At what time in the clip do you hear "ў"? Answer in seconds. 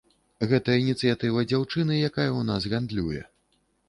2.31-2.41